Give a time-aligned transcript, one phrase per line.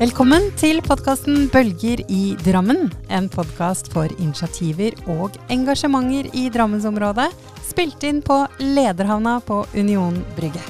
[0.00, 2.86] Velkommen til podkasten Bølger i Drammen.
[3.12, 7.26] En podkast for initiativer og engasjementer i Drammensområdet.
[7.68, 10.62] Spilt inn på Lederhavna på Union Brygge.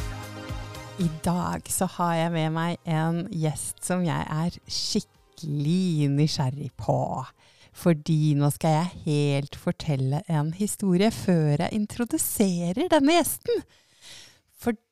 [0.99, 6.99] I dag så har jeg med meg en gjest som jeg er skikkelig nysgjerrig på.
[7.71, 13.63] Fordi nå skal jeg helt fortelle en historie før jeg introduserer denne gjesten.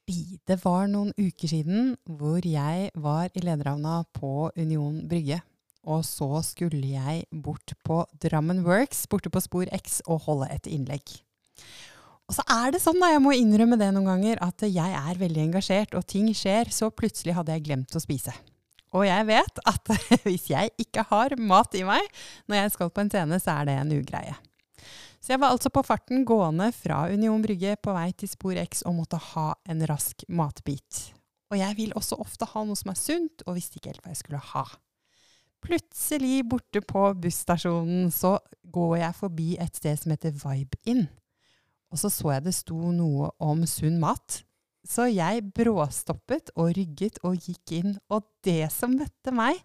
[0.08, 5.42] Fordi det var noen uker siden hvor jeg var i lederhavna på Union Brygge.
[5.84, 10.70] Og så skulle jeg bort på Drammen Works, borte på Spor X, og holde et
[10.72, 11.12] innlegg.
[12.24, 15.20] Og så er det sånn, da, jeg må innrømme det noen ganger, at jeg er
[15.20, 18.32] veldig engasjert, og ting skjer, så plutselig hadde jeg glemt å spise.
[18.96, 22.08] Og jeg vet at hvis jeg ikke har mat i meg
[22.48, 24.40] når jeg skal på en scene, så er det en ugreie.
[25.28, 28.78] Så jeg var altså på farten gående fra Union Brygge på vei til Spor X
[28.88, 31.00] og måtte ha en rask matbit.
[31.52, 34.14] Og jeg vil også ofte ha noe som er sunt, og visste ikke helt hva
[34.14, 34.62] jeg skulle ha.
[35.60, 38.38] Plutselig borte på busstasjonen så
[38.72, 41.04] går jeg forbi et sted som heter Vibe Inn.
[41.92, 44.40] Og så så jeg det sto noe om sunn mat.
[44.88, 47.96] Så jeg bråstoppet og rygget og gikk inn.
[48.08, 49.60] Og det som møtte meg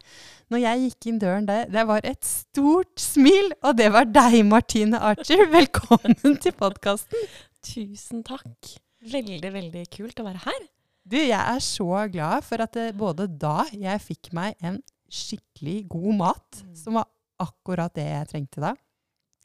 [0.51, 3.53] når jeg gikk inn døren der, det var et stort smil.
[3.63, 5.45] Og det var deg, Martine Archer.
[5.57, 7.29] Velkommen til podkasten.
[7.63, 8.73] Tusen takk.
[9.13, 10.59] Veldig, veldig kult å være her.
[11.07, 15.85] Du, jeg er så glad for at det, både da jeg fikk meg en skikkelig
[15.91, 17.07] god mat, som var
[17.43, 18.75] akkurat det jeg trengte da.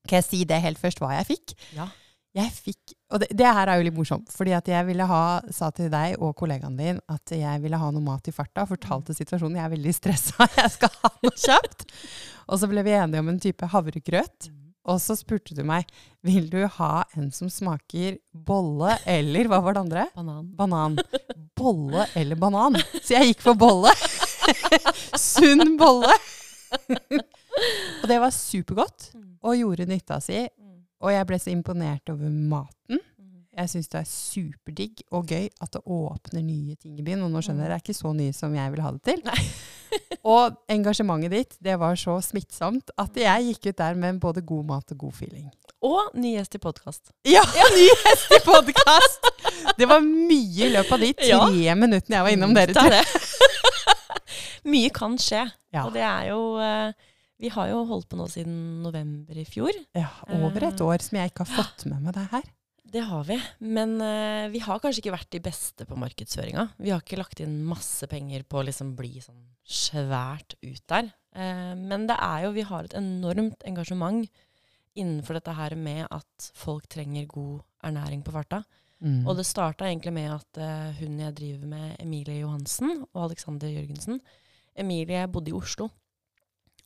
[0.08, 1.54] Kan jeg si det helt først, hva jeg fikk?
[1.76, 1.88] Ja.
[2.36, 5.22] Jeg fikk, og det, det her er jo litt morsomt, fordi at jeg ville ha,
[5.54, 8.66] sa til deg og kollegaen din at jeg ville ha noe mat i farta.
[8.68, 9.56] Fortalte situasjonen.
[9.58, 11.88] Jeg er veldig stressa, jeg skal ha noe kjapt.
[12.48, 14.50] Og så ble vi enige om en type havregrøt.
[14.88, 15.88] Og så spurte du meg
[16.24, 20.04] vil du ha en som smaker bolle eller hva var det andre?
[20.16, 20.46] Banan.
[20.56, 20.96] Banan.
[21.58, 22.78] Bolle eller banan?
[23.02, 23.92] Så jeg gikk for bolle.
[25.28, 26.14] Sunn bolle.
[28.00, 29.10] og det var supergodt
[29.44, 30.46] og gjorde nytta si.
[31.04, 32.98] Og jeg ble så imponert over maten.
[33.58, 37.24] Jeg syns det er superdigg og gøy at det åpner nye ting i byen.
[37.26, 39.22] Og nå skjønner jeg det er ikke så nye som jeg vil ha det til.
[40.34, 44.68] og engasjementet ditt det var så smittsomt at jeg gikk ut der med både god
[44.70, 45.48] mat og god feeling.
[45.82, 47.12] Og ny gjest i podkast.
[47.26, 47.42] Ja,
[47.76, 49.28] ny gjest i podkast!
[49.78, 51.74] Det var mye i løpet av de tre Ja.
[51.78, 53.04] minuttene jeg var innom dere Det det.
[54.68, 55.44] Mye kan skje.
[55.72, 55.86] Ja.
[55.86, 57.07] Og det er jo eh,
[57.38, 59.74] Vi har jo holdt på nå siden november i fjor.
[59.96, 60.10] Ja,
[60.40, 62.48] over et år som jeg ikke har fått med meg det her.
[62.88, 63.36] Det har vi.
[63.60, 66.64] Men uh, vi har kanskje ikke vært de beste på markedsføringa.
[66.80, 71.12] Vi har ikke lagt inn masse penger på å liksom bli sånn svært ut der.
[71.36, 74.24] Uh, men det er jo Vi har et enormt engasjement
[74.98, 78.64] innenfor dette her med at folk trenger god ernæring på farta.
[79.04, 79.28] Mm.
[79.28, 83.70] Og det starta egentlig med at uh, hun jeg driver med, Emilie Johansen og Alexander
[83.70, 84.18] Jørgensen
[84.78, 85.90] Emilie bodde i Oslo.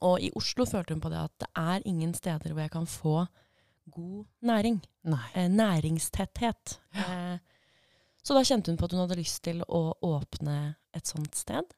[0.02, 2.88] Og i Oslo følte hun på det at det er ingen steder hvor jeg kan
[2.90, 3.16] få
[3.92, 4.80] god næring.
[5.34, 6.78] Eh, næringstetthet.
[6.94, 7.38] Eh,
[8.22, 11.74] så da kjente hun på at hun hadde lyst til å åpne et sånt sted.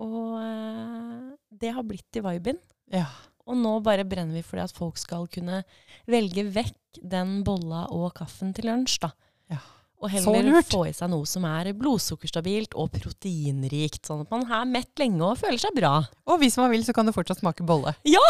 [0.00, 2.60] Og eh, det har blitt i viben.
[2.90, 3.08] Ja.
[3.50, 5.62] Og nå bare brenner vi for det at folk skal kunne
[6.10, 9.10] velge vekk den bolla og kaffen til lunsj, da.
[9.50, 9.62] Ja.
[10.00, 14.46] Og Så heller få i seg noe som er blodsukkerstabilt og proteinrikt, sånn at man
[14.48, 15.98] er mett lenge og føler seg bra.
[16.30, 17.92] Og hvis man vil, så kan det fortsatt smake bolle.
[18.08, 18.22] Ja!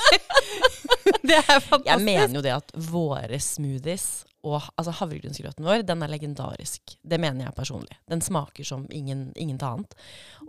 [1.24, 1.88] det er fantastisk.
[1.88, 4.10] Jeg mener jo det at våre smoothies
[4.44, 6.94] og altså havregrynsgrøten vår, den er legendarisk.
[7.00, 7.96] Det mener jeg personlig.
[8.08, 9.96] Den smaker som ingen, ingenting annet.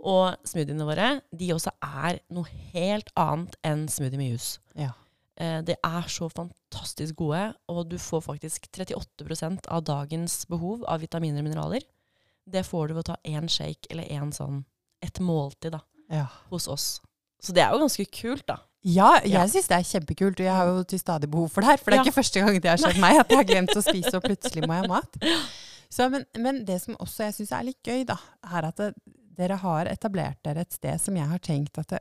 [0.00, 4.60] Og smoothiene våre, de også er noe helt annet enn smoothie med juice.
[4.76, 4.92] Ja.
[5.40, 11.00] Eh, det er så fantastisk gode, og du får faktisk 38% av dagens behov av
[11.00, 11.86] vitaminer og mineraler.
[12.44, 14.64] Det får du ved å ta én shake eller én sånn,
[15.02, 16.26] et måltid da, Ja.
[16.50, 17.00] hos oss.
[17.40, 18.58] Så det er jo ganske kult, da.
[18.84, 19.44] Ja, jeg Ja.
[19.46, 21.76] syns det er kjempekult, og jeg har jo til stadig behov for det her.
[21.78, 22.10] For det er Ja.
[22.10, 24.66] ikke første gang det har skjedd meg, at jeg har glemt å spise, og plutselig
[24.66, 25.16] må jeg ha mat.
[25.90, 28.94] Så, men, men det som også jeg syns er litt gøy, da, er at det,
[29.36, 32.00] dere har etablert dere et sted som jeg har tenkt at det,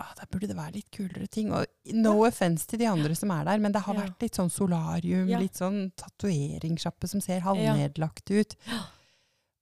[0.00, 1.52] ah, der burde det være litt kulere ting.
[1.52, 4.00] Og no offense til de andre som er der, men det har Ja.
[4.06, 5.38] vært litt sånn solarium, Ja.
[5.38, 7.44] litt sånn tatoveringssjappe som ser Ja.
[7.50, 8.56] halvnedlagt ut.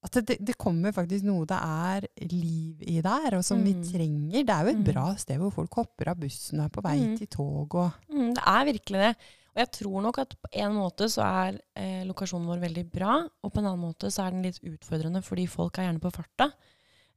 [0.00, 3.82] At det, det, kommer faktisk noe det er liv i der, og som vi Mm.
[3.92, 4.44] trenger.
[4.46, 4.84] Det er jo et Mm.
[4.94, 7.18] bra sted hvor folk hopper av bussen og er på vei Mm.
[7.18, 9.16] til tog og Mm, det er virkelig det.
[9.56, 13.28] Og jeg tror nok at på en måte så er eh, lokasjonen vår veldig bra,
[13.42, 16.12] og på en annen måte så er den litt utfordrende fordi folk er gjerne på
[16.12, 16.52] farta.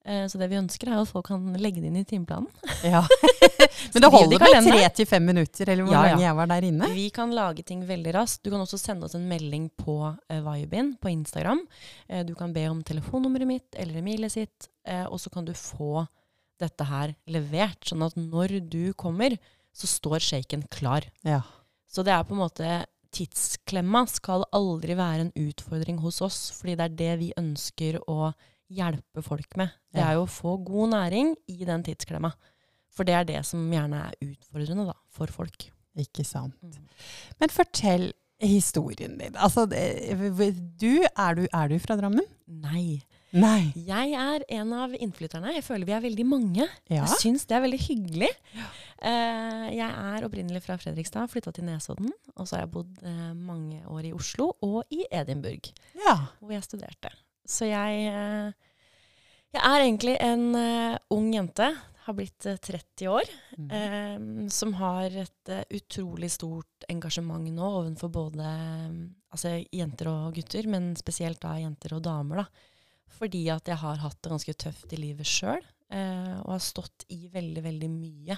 [0.06, 2.50] Eh, så det vi ønsker er at folk kan legge det inn i timeplanen.
[2.82, 3.04] Ja.
[3.94, 6.14] Men det holder med tre til fem minutter, eller hvor Ja, ja.
[6.14, 6.90] lenge jeg var der inne.
[6.96, 8.42] Vi kan lage ting veldig raskt.
[8.44, 11.62] Du kan også sende oss en melding på uh, Vibin på Instagram.
[12.10, 15.54] Uh, du kan be om telefonnummeret mitt eller Emilie sitt, uh, og så kan du
[15.58, 16.06] få
[16.62, 17.82] dette her levert.
[17.90, 19.38] Sånn at når du kommer,
[19.74, 21.08] så står shaken klar.
[21.26, 21.44] Ja.
[21.90, 22.82] Så det er på en måte
[23.12, 28.32] Tidsklemma skal aldri være en utfordring hos oss, fordi det er det vi ønsker å
[28.72, 29.74] hjelpe folk med.
[29.92, 32.32] Det er jo å få god næring i den tidsklemma.
[32.92, 35.70] For det er det som gjerne er utfordrende da, for folk.
[36.00, 36.58] Ikke sant.
[36.64, 36.90] Mm.
[37.40, 38.10] Men fortell
[38.42, 39.36] historien din.
[39.38, 42.26] Altså, du, er, du, er du fra Drammen?
[42.48, 43.02] Nei.
[43.32, 43.72] Nei.
[43.88, 45.54] Jeg er en av innflytterne.
[45.56, 46.66] Jeg føler vi er veldig mange.
[46.92, 47.06] Ja.
[47.06, 48.32] Jeg syns det er veldig hyggelig.
[49.02, 52.12] Eh, jeg er opprinnelig fra Fredrikstad, flytta til Nesodden.
[52.36, 55.72] Og så har jeg bodd eh, mange år i Oslo og i Edinburgh,
[56.02, 56.18] ja.
[56.42, 57.14] hvor jeg studerte.
[57.48, 58.52] Så jeg, eh,
[59.56, 61.70] jeg er egentlig en eh, ung jente,
[62.02, 63.72] har blitt eh, 30 år, Mm.
[63.76, 68.96] eh, som har et eh, utrolig stort engasjement nå overfor både eh,
[69.32, 72.44] altså, jenter og gutter, men spesielt da jenter og damer.
[72.44, 72.46] da.
[73.20, 75.62] Fordi at jeg har hatt det ganske tøft i livet sjøl,
[75.92, 78.38] eh, og har stått i veldig, veldig mye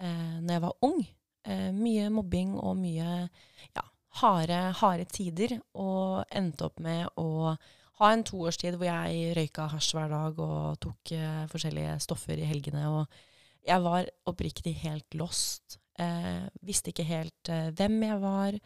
[0.00, 1.02] eh, når jeg var ung.
[1.44, 3.28] Eh, mye mobbing og mye
[3.76, 3.84] ja,
[4.22, 7.54] harde, harde tider, og endte opp med å
[8.00, 12.48] ha en toårstid hvor jeg røyka hasj hver dag og tok eh, forskjellige stoffer i
[12.48, 12.86] helgene.
[12.88, 15.76] Og jeg var oppriktig helt lost.
[16.00, 18.56] Eh, visste ikke helt eh, hvem jeg var,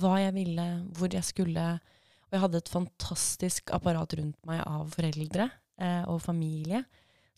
[0.00, 0.66] hva jeg ville,
[0.98, 1.66] hvor jeg skulle.
[2.30, 5.46] Og jeg hadde et fantastisk apparat rundt meg av foreldre
[5.78, 6.82] eh, og familie.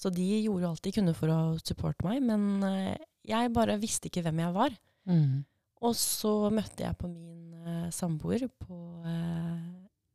[0.00, 2.96] Så de gjorde alt de kunne for å supporte meg, men eh,
[3.28, 4.78] jeg bare visste ikke hvem jeg var.
[5.08, 5.42] Mm.
[5.82, 8.80] Og så møtte jeg på min eh, samboer på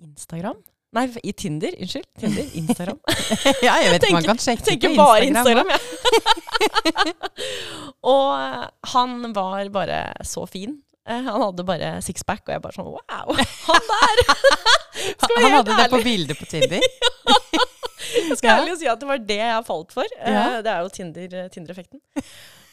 [0.02, 0.62] Instagram.
[0.96, 1.74] Nei, i Tinder.
[1.84, 2.06] Unnskyld.
[2.20, 2.46] Tinder.
[2.62, 3.00] Instagram.
[3.68, 5.68] ja, jeg vet ikke, man kan sjekke tenker på bare Instagram.
[5.74, 5.80] ja.
[8.14, 10.78] og eh, han var bare så fin.
[11.08, 13.36] Eh, han hadde bare sixpack, og jeg bare sånn wow,
[13.68, 14.24] han der!
[14.98, 16.06] Han hadde hadde det på ærlig.
[16.08, 16.82] bildet på Tinder.
[18.18, 20.08] Jeg skal ærlig si at det var det jeg falt for.
[20.18, 20.46] Eh, Ja.
[20.66, 22.02] Det er jo Tinder, Tinder-effekten.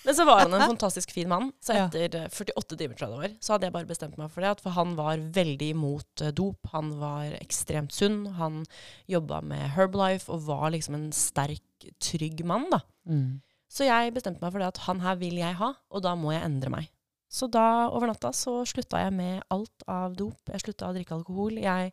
[0.04, 1.50] Men så var han en fantastisk fin mann.
[1.64, 4.32] Så etter eh, 48 timer tror jeg det var, så hadde jeg bare bestemt meg
[4.32, 4.52] for det.
[4.64, 6.70] For han var veldig imot eh, dop.
[6.74, 8.24] Han var ekstremt sunn.
[8.38, 8.62] Han
[9.10, 12.68] jobba med Herbalife og var liksom en sterk, trygg mann.
[12.72, 12.82] da.
[13.08, 13.40] Mm.
[13.74, 16.34] Så jeg bestemte meg for det at han her vil jeg ha, og da må
[16.34, 16.90] jeg endre meg.
[17.34, 20.38] Så da, over natta, så slutta jeg med alt av dop.
[20.52, 21.56] Jeg slutta å drikke alkohol.
[21.58, 21.90] Jeg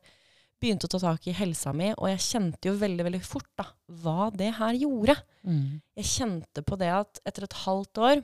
[0.62, 3.66] begynte å ta tak i helsa mi, og jeg kjente jo veldig, veldig fort da,
[4.04, 5.16] hva det her gjorde.
[5.48, 5.82] Mm.
[5.98, 8.22] Jeg kjente på det at etter et halvt år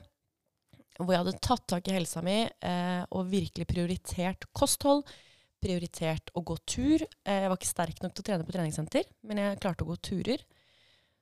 [0.98, 5.04] hvor jeg hadde tatt tak i helsa mi eh, og virkelig prioritert kosthold,
[5.62, 9.06] prioritert å gå tur eh, Jeg var ikke sterk nok til å trene på treningssenter,
[9.26, 10.42] men jeg klarte å gå turer.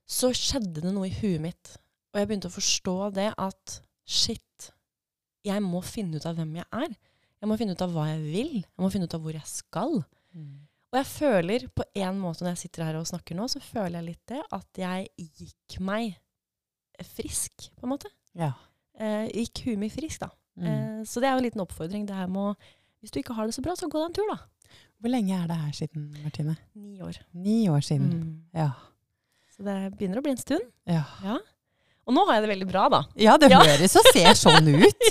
[0.09, 1.75] Så skjedde det noe i huet mitt,
[2.13, 4.71] og jeg begynte å forstå det at shit,
[5.45, 6.97] jeg må finne ut av hvem jeg er.
[7.37, 8.55] Jeg må finne ut av hva jeg vil.
[8.63, 10.01] Jeg må finne ut av hvor jeg skal.
[10.35, 10.55] Mm.
[10.93, 13.99] Og jeg føler på en måte når jeg sitter her og snakker nå, så føler
[13.99, 16.15] jeg litt det at jeg gikk meg
[17.17, 18.09] frisk, på en måte.
[18.39, 18.53] Ja.
[18.97, 20.31] Eh, gikk huet mitt frisk, da.
[20.57, 20.67] Mm.
[20.71, 22.07] Eh, så det er jo en liten oppfordring.
[22.09, 22.75] Det her med å
[23.05, 24.39] Hvis du ikke har det så bra, så gå deg en tur, da.
[25.03, 26.55] Hvor lenge er det her siden, Martine?
[26.75, 27.19] Ni år.
[27.37, 28.09] Ni år siden.
[28.09, 28.31] Mm.
[28.57, 28.71] Ja.
[29.53, 30.65] Så det begynner å bli en stund.
[30.89, 31.03] Ja.
[31.23, 31.37] Ja.
[32.07, 33.03] Og nå har jeg det veldig bra, da.
[33.21, 33.61] ja, det Ja.
[33.67, 35.07] høres og ser sånn ut.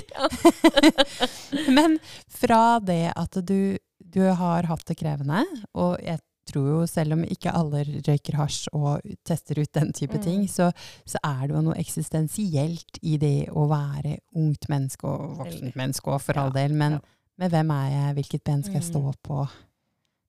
[1.78, 2.00] Men
[2.42, 3.78] fra det at du,
[4.16, 5.44] du har hatt det krevende,
[5.76, 10.20] og jeg tror jo selv om ikke alle røyker hasj og tester ut den type
[10.20, 10.24] Mm.
[10.24, 10.68] ting, så,
[11.10, 16.06] så er det jo noe eksistensielt i det å være ungt menneske og voksent menneske
[16.14, 16.74] òg, for Ja, all del.
[16.78, 17.02] Men, ja.
[17.42, 19.18] men hvem er jeg, hvilket ben skal jeg stå Mm.
[19.26, 19.48] på?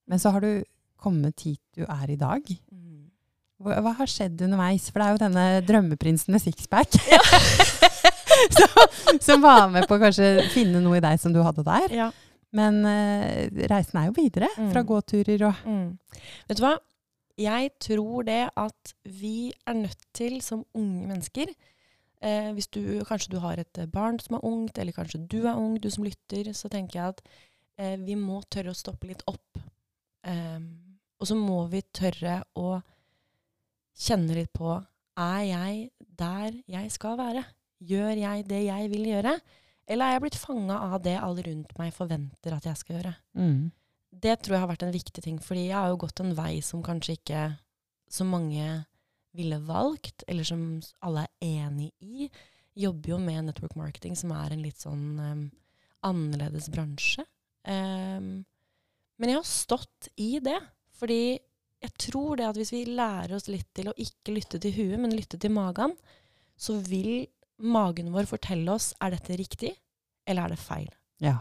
[0.09, 0.65] Men så har du
[0.97, 2.41] kommet hit du er i dag.
[2.73, 3.11] Mm.
[3.61, 4.89] Hva, hva har skjedd underveis?
[4.91, 7.21] For det er jo denne drømmeprinsen med sixpack Ja.
[8.57, 11.93] som, som var med på å kanskje finne noe i deg som du hadde der.
[11.95, 12.09] Ja.
[12.57, 14.89] Men uh, reisen er jo videre, fra Mm.
[14.89, 15.99] gåturer og Mm.
[16.49, 16.77] Vet du hva?
[17.37, 21.51] Jeg tror det at vi er nødt til, som unge mennesker
[22.23, 25.53] eh, Hvis du kanskje du har et barn som er ungt, eller kanskje du er
[25.61, 27.21] ung, du som lytter, så tenker jeg at
[27.79, 29.61] eh, vi må tørre å stoppe litt opp.
[30.25, 30.61] Eh,
[31.21, 32.81] og så må vi tørre å
[33.97, 34.73] kjenne litt på
[35.19, 37.45] Er jeg der jeg skal være?
[37.85, 39.37] Gjør jeg det jeg vil gjøre?
[39.87, 43.17] Eller er jeg blitt fanga av det alle rundt meg forventer at jeg skal gjøre?
[43.39, 43.67] mm.
[44.17, 46.63] Det tror jeg har vært en viktig ting, fordi jeg har jo gått en vei
[46.65, 47.41] som kanskje ikke
[48.09, 48.65] så mange
[49.37, 50.63] ville valgt, eller som
[51.05, 52.29] alle er enig i.
[52.81, 55.43] Jobber jo med network marketing, som er en litt sånn um,
[56.07, 57.27] annerledes bransje.
[57.69, 58.47] Um,
[59.21, 60.59] men jeg har stått i det,
[60.97, 61.37] fordi
[61.83, 64.99] jeg tror det at hvis vi lærer oss litt til å ikke lytte til huet,
[65.03, 65.93] men lytte til magen,
[66.57, 67.27] så vil
[67.59, 69.73] magen vår fortelle oss er dette riktig,
[70.27, 70.91] eller er det feil.
[71.23, 71.39] Ja.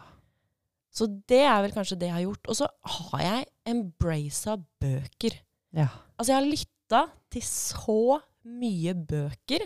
[0.96, 2.48] Så det er vel kanskje det jeg har gjort.
[2.52, 5.42] Og så har jeg embracet bøker.
[5.76, 5.90] ja.
[6.16, 7.02] Altså, jeg har lytta
[7.36, 9.66] til så mye bøker.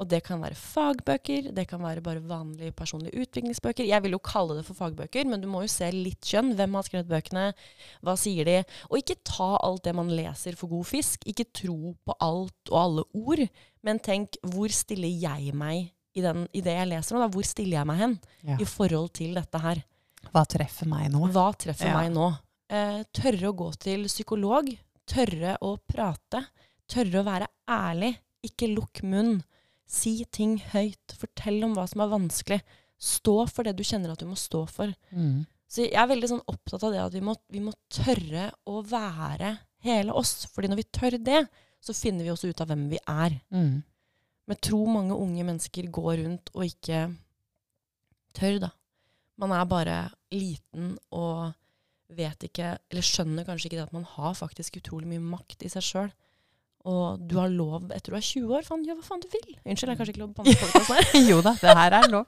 [0.00, 3.84] Og det kan være fagbøker, det kan være bare vanlige personlige utviklingsbøker.
[3.84, 6.54] Jeg vil jo kalle det for fagbøker, men du må jo se litt kjønn.
[6.56, 7.42] Hvem har skrevet bøkene?
[8.06, 8.54] Hva sier de?
[8.88, 11.26] Og ikke ta alt det man leser for god fisk.
[11.28, 13.44] Ikke tro på alt og alle ord.
[13.84, 17.26] Men tenk, hvor stiller jeg meg i, den, i det jeg leser nå?
[17.26, 17.28] Da?
[17.36, 18.16] Hvor stiller jeg meg hen
[18.48, 18.56] Ja.
[18.56, 19.84] i forhold til dette her?
[20.32, 21.26] Hva treffer meg nå?
[21.32, 22.00] Hva treffer Ja.
[22.00, 22.30] meg nå?
[22.72, 24.72] Eh, tørre å gå til psykolog.
[25.06, 26.46] Tørre å prate.
[26.88, 28.14] Tørre å være ærlig.
[28.46, 29.42] Ikke lukk munn.
[29.90, 31.16] Si ting høyt.
[31.18, 32.60] Fortell om hva som er vanskelig.
[33.00, 34.92] Stå for det du kjenner at du må stå for.
[35.10, 35.42] Mm.
[35.70, 38.82] Så jeg er veldig sånn opptatt av det at vi må, vi må tørre å
[38.86, 39.54] være
[39.86, 40.44] hele oss.
[40.52, 41.44] Fordi når vi tør det,
[41.80, 43.38] så finner vi også ut av hvem vi er.
[43.54, 43.80] Mm.
[44.46, 47.04] Men jeg tror mange unge mennesker går rundt og ikke
[48.36, 48.70] tør, da.
[49.40, 49.98] Man er bare
[50.34, 51.54] liten og
[52.18, 55.70] vet ikke, eller skjønner kanskje ikke det at man har faktisk utrolig mye makt i
[55.72, 56.10] seg sjøl.
[56.88, 58.62] Og du har lov etter du er 20 år.
[58.64, 59.56] Faen, gjør hva faen du vil.
[59.66, 61.28] Unnskyld, jeg har kanskje ikke lov å banne på podcasten her.
[61.28, 62.26] jo da, det her er lov.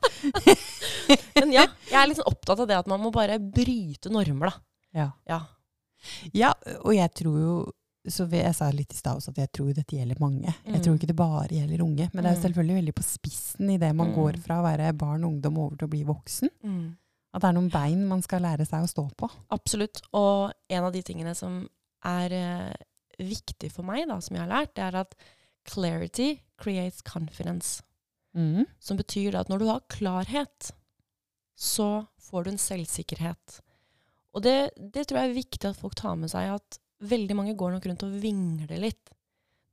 [1.41, 4.61] Men ja, jeg er liksom opptatt av det at man må bare bryte normer, da.
[4.93, 5.07] Ja.
[5.31, 5.39] Ja.
[6.37, 6.51] ja,
[6.85, 7.55] og jeg tror jo
[8.11, 10.51] så Jeg sa litt i stad også at jeg tror dette gjelder mange.
[10.67, 10.81] Jeg Mm.
[10.83, 12.09] tror ikke det bare gjelder unge.
[12.13, 12.43] Men det er Mm.
[12.43, 14.15] selvfølgelig veldig på spissen i det man Mm.
[14.17, 16.51] går fra å være barn og ungdom over til å bli voksen.
[17.33, 19.31] At det er noen bein man skal lære seg å stå på.
[19.53, 20.03] Absolutt.
[20.13, 21.69] Og en av de tingene som
[22.05, 22.73] er eh,
[23.27, 25.17] viktig for meg, da, som jeg har lært, det er at
[25.69, 27.83] clarity creates confidence.
[28.37, 28.65] Mm.
[28.81, 30.73] Som betyr at når du har klarhet,
[31.59, 33.59] så får du en selvsikkerhet.
[34.33, 37.57] Og det, det tror jeg er viktig at folk tar med seg, at veldig mange
[37.59, 39.13] går nok rundt og vingler litt.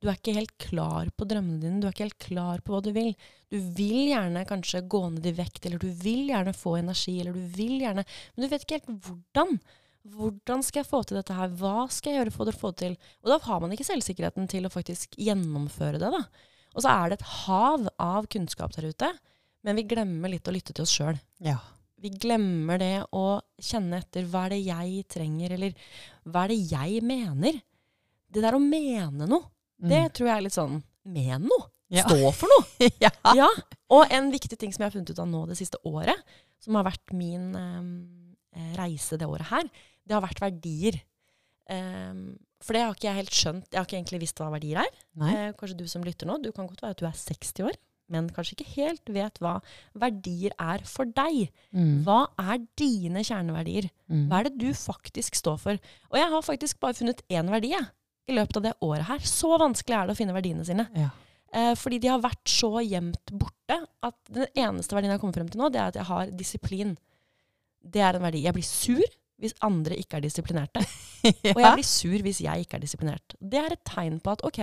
[0.00, 2.80] Du er ikke helt klar på drømmene dine, du er ikke helt klar på hva
[2.84, 3.10] du vil.
[3.52, 7.36] Du vil gjerne kanskje gå ned i vekt, eller du vil gjerne få energi, eller
[7.36, 9.60] du vil gjerne Men du vet ikke helt hvordan.
[10.08, 11.50] Hvordan skal jeg få til dette her?
[11.60, 12.94] Hva skal jeg gjøre for å få det til?
[13.20, 16.22] Og da har man ikke selvsikkerheten til å faktisk gjennomføre det, da.
[16.72, 19.10] Og så er det et hav av kunnskap der ute,
[19.66, 21.18] men vi glemmer litt å lytte til oss sjøl.
[21.44, 21.58] Ja.
[22.00, 25.74] Vi glemmer det å kjenne etter hva er det jeg trenger, eller
[26.24, 27.58] hva er det jeg mener?
[28.30, 30.74] Det der å mene noe, det tror jeg er litt sånn
[31.08, 31.66] Men noe!
[31.90, 31.96] Mm.
[31.96, 32.04] Ja.
[32.06, 32.88] Stå for noe!
[33.04, 33.10] ja.
[33.34, 33.48] Ja.
[33.90, 36.20] Og en viktig ting som jeg har funnet ut av nå det siste året,
[36.62, 39.66] som har vært min eh, reise det året her,
[40.06, 41.00] det har vært verdier.
[41.70, 43.68] Um, for det har ikke jeg helt skjønt.
[43.70, 44.90] Jeg har ikke egentlig visst hva verdier er.
[45.30, 47.78] Eh, kanskje du som lytter nå, du kan godt være at du er 60 år,
[48.12, 49.54] men kanskje ikke helt vet hva
[50.02, 51.48] verdier er for deg.
[51.72, 52.02] Mm.
[52.04, 53.88] Hva er dine kjerneverdier?
[54.12, 54.26] Mm.
[54.28, 55.80] Hva er det du faktisk står for?
[56.10, 57.88] Og jeg har faktisk bare funnet én verdi jeg,
[58.28, 59.24] i løpet av det året her.
[59.24, 60.84] Så vanskelig er det å finne verdiene sine.
[60.98, 61.08] Ja.
[61.50, 65.40] Eh, fordi de har vært så gjemt borte at den eneste verdien jeg har kommet
[65.40, 66.92] frem til nå, det er at jeg har disiplin.
[67.80, 68.44] Det er en verdi.
[68.44, 70.84] Jeg blir sur hvis andre ikke er disiplinerte.
[71.54, 73.34] Og jeg blir sur hvis jeg ikke er disiplinert.
[73.40, 74.60] Det er et tegn på at ok,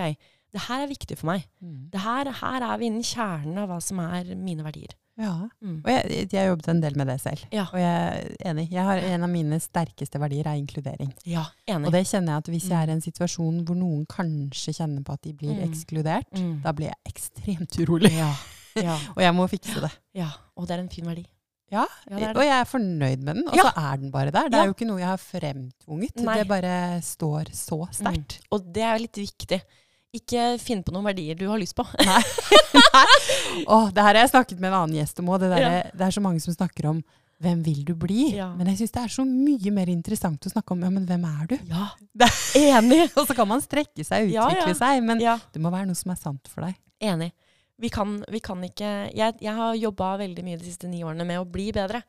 [0.54, 1.44] det her er viktig for meg.
[1.60, 1.90] Mm.
[1.92, 4.94] Det her, her er vi innen kjernen av hva som er mine verdier.
[5.18, 5.34] ja.
[5.60, 5.82] Mm.
[5.84, 7.42] Og jeg, jeg har jobbet en del med det selv.
[7.52, 7.64] Ja.
[7.72, 8.68] Og jeg er enig.
[8.72, 11.10] Jeg har, en av mine sterkeste verdier er inkludering.
[11.28, 11.90] Ja, enig.
[11.90, 12.82] Og det kjenner jeg at hvis jeg Mm.
[12.82, 15.64] er i en situasjon hvor noen kanskje kjenner på at de blir Mm.
[15.68, 16.62] ekskludert, Mm.
[16.62, 18.12] da blir jeg ekstremt urolig.
[18.16, 18.32] Ja,
[18.78, 19.90] ja, Og jeg må fikse det.
[20.14, 20.30] ja.
[20.56, 21.26] Og det er en fin verdi.
[21.70, 22.36] Ja, Ja, det det.
[22.36, 23.62] og jeg er fornøyd med den, og Ja.
[23.68, 24.48] så er den bare der.
[24.48, 26.16] Det er jo ikke noe jeg har fremtvunget.
[26.24, 26.36] Nei.
[26.38, 28.38] Det bare står så sterkt.
[28.50, 29.60] Og det er jo litt viktig.
[30.16, 31.84] Ikke finn på noen verdier du har lyst på.
[32.00, 32.22] Nei.
[33.68, 35.40] Åh, det her har jeg snakket med en annen gjest om òg.
[35.40, 35.82] Det, Ja.
[35.92, 37.02] det er så mange som snakker om
[37.42, 38.34] hvem vil du bli?
[38.34, 38.48] Ja.
[38.56, 41.24] Men jeg syns det er så mye mer interessant å snakke om ja, men hvem
[41.28, 41.58] er du?
[41.68, 43.10] Ja, Det- enig.
[43.16, 44.80] Og så kan man strekke seg og Ja, utvikle ja.
[44.80, 46.74] seg, men det må være noe som er sant for deg.
[47.00, 47.30] enig.
[47.78, 51.24] Vi kan, vi kan ikke Jeg, jeg har jobba veldig mye de siste ni årene
[51.28, 52.02] med å bli bedre.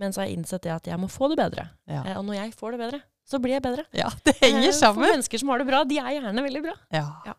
[0.00, 1.68] Men så har jeg innsett det at jeg må få det bedre.
[1.86, 3.84] Ja, Eh, og når jeg får det bedre, så blir jeg bedre.
[3.94, 5.04] ja det henger Eh, sammen.
[5.04, 6.74] For mennesker som har det bra, de er gjerne veldig bra.
[6.90, 7.06] Ja.
[7.26, 7.34] Ja.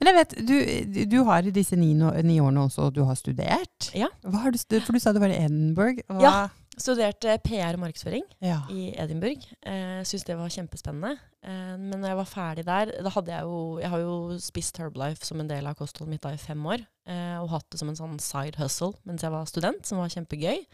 [0.00, 3.90] Men jeg vet, du, du har i disse ni, ni årene også, du har studert.
[3.94, 4.08] Ja.
[4.24, 4.58] Hva har du?
[4.80, 6.00] For du sa du var i Edinburgh.
[6.08, 6.22] Hva?
[6.22, 6.36] Ja.
[6.78, 8.60] Studerte PR og markedsføring Ja.
[8.70, 9.44] i Edinburgh.
[9.62, 11.18] Eh, Syns det var kjempespennende.
[11.42, 14.76] Eh, men når jeg var ferdig der Da hadde jeg jo Jeg har jo spist
[14.78, 16.84] Herbalife som en del av kostholdet mitt da i fem år.
[17.06, 20.08] Eh, og hatt det som en sånn side hustle mens jeg var student, som var
[20.08, 20.66] kjempegøy.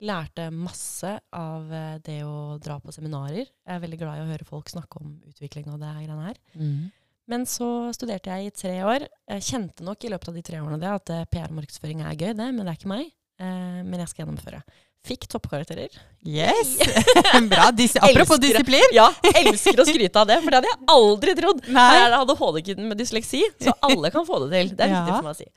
[0.00, 3.44] Lærte masse av eh, det å dra på seminarer.
[3.44, 6.36] Jeg er veldig glad i å høre folk snakke om utvikling og det greiene her.
[6.54, 6.90] Mm.
[7.30, 9.04] Men så studerte jeg i tre år.
[9.28, 12.32] Jeg kjente nok i løpet av de tre årene det at PR PR-markedsføring er gøy,
[12.34, 13.12] det, men det er ikke meg.
[13.40, 14.62] Eh, men jeg skal gjennomføre.
[15.06, 15.94] Fikk toppkarakterer.
[16.28, 16.74] Yes!
[17.52, 17.70] Bra.
[17.72, 18.84] Dis apropos Elsker disiplin.
[18.92, 21.62] Ja, elsker å skryte av det, for det hadde jeg aldri trodd.
[21.72, 21.86] Nei.
[21.94, 24.74] Her er det ADHD-kiden med dysleksi, så alle kan få det til.
[24.76, 25.00] Det er Ja.
[25.00, 25.48] viktig for meg å si.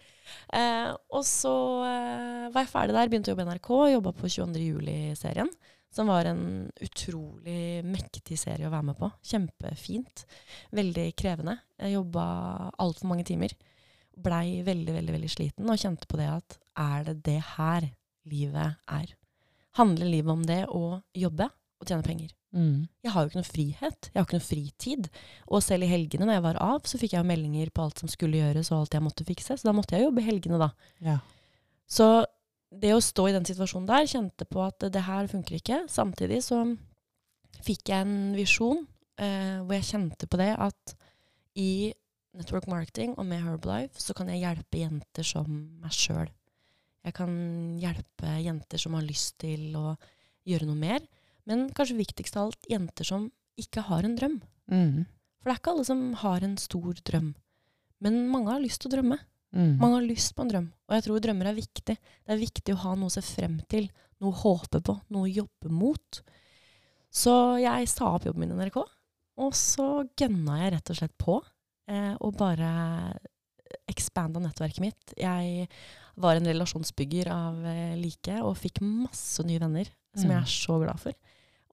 [0.53, 1.53] Eh, og så
[1.89, 4.63] eh, var jeg ferdig der, begynte å jobbe i NRK, jobba på 22.
[4.69, 5.51] juli-serien.
[5.93, 9.11] Som var en utrolig mektig serie å være med på.
[9.29, 10.23] Kjempefint.
[10.73, 11.59] Veldig krevende.
[11.77, 12.23] Jeg jobba
[12.81, 13.53] altfor mange timer.
[14.17, 17.85] Blei veldig, veldig, veldig sliten og kjente på det at er det det her
[18.29, 19.13] livet er?
[19.79, 21.49] Handler livet om det å jobbe
[21.81, 22.33] og tjene penger?
[22.53, 22.85] Mm.
[23.01, 24.09] Jeg har jo ikke noe frihet.
[24.11, 25.09] Jeg har ikke noe fritid.
[25.49, 28.03] Og selv i helgene når jeg var av, så fikk jeg jo meldinger på alt
[28.03, 29.57] som skulle gjøres og alt jeg måtte fikse.
[29.57, 30.69] Så da måtte jeg jobbe i helgene, da.
[31.03, 31.17] Ja.
[31.89, 32.09] Så
[32.73, 35.83] det å stå i den situasjonen der, kjente på at det her funker ikke.
[35.91, 36.61] Samtidig så
[37.63, 38.85] fikk jeg en visjon
[39.21, 40.95] eh, hvor jeg kjente på det at
[41.59, 41.93] i
[42.33, 45.49] network marketing og med Herbalife så kan jeg hjelpe jenter som
[45.81, 46.31] meg sjøl.
[47.03, 47.33] Jeg kan
[47.81, 49.95] hjelpe jenter som har lyst til å
[50.47, 51.03] gjøre noe mer.
[51.49, 53.27] Men kanskje viktigst av alt jenter som
[53.59, 54.39] ikke har en drøm.
[54.71, 55.03] Mm.
[55.39, 57.33] For det er ikke alle som har en stor drøm.
[58.03, 59.19] Men mange har lyst til å drømme.
[59.53, 59.75] Mm.
[59.81, 60.69] Mange har lyst på en drøm.
[60.87, 61.97] Og jeg tror drømmer er viktig.
[61.99, 63.89] Det er viktig å ha noe å se frem til,
[64.23, 66.21] noe å håpe på, noe å jobbe mot.
[67.13, 68.79] Så jeg sa opp jobben min i NRK,
[69.43, 71.37] og så gønna jeg rett og slett på.
[71.91, 72.71] Eh, og bare
[73.91, 75.13] ekspanda nettverket mitt.
[75.19, 75.67] Jeg
[76.15, 80.35] var en relasjonsbygger av eh, like, og fikk masse nye venner som Mm.
[80.35, 81.13] jeg er så glad for.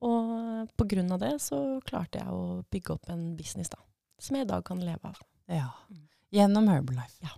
[0.02, 3.76] Og på grunn av det så klarte jeg å bygge opp en business da,
[4.18, 5.18] som jeg i dag kan leve av.
[5.49, 5.68] Ja.
[5.90, 6.06] Mm.
[6.32, 7.18] Gjennom Herbalife.
[7.23, 7.35] Ja.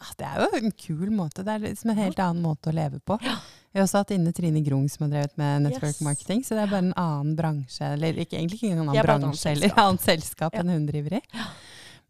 [0.00, 1.44] Ah, Det er jo en kul måte.
[1.44, 3.18] Det er liksom en helt annen måte å leve på.
[3.22, 3.36] Ja.
[3.72, 6.00] Jeg har også hatt inne Trine Grung som har drevet med network Yes.
[6.02, 9.52] marketing, så det er bare en annen bransje, eller ikke, egentlig ikke en annen bransje,
[9.52, 10.60] eller annet selskap Ja.
[10.60, 11.22] enn hun driver i.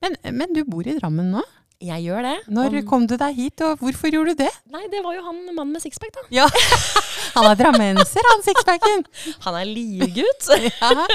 [0.00, 1.42] Men, men du bor i Drammen nå.
[1.80, 2.34] Jeg gjør det.
[2.52, 4.50] Når Om- kom du deg hit, og hvorfor gjorde du det?
[4.68, 6.24] Nei, det var jo han mannen med sixpack, da.
[6.30, 6.44] Ja,
[7.36, 9.04] Han er drammenser, han sixpacken!
[9.46, 10.48] Han er liegutt.
[10.80, 11.06] Ja.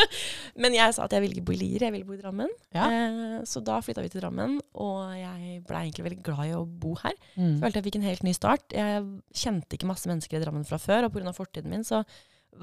[0.55, 2.49] Men jeg sa at jeg ville ikke bo i Lier, jeg ville bo i Drammen.
[2.73, 2.85] Ja.
[2.87, 6.63] Eh, så da flytta vi til Drammen, og jeg ble egentlig veldig glad i å
[6.65, 7.13] bo her.
[7.35, 7.57] Mm.
[7.59, 8.63] Følte jeg fikk en helt ny start.
[8.73, 9.03] Jeg
[9.35, 11.35] kjente ikke masse mennesker i Drammen fra før, og pga.
[11.35, 12.01] fortiden min så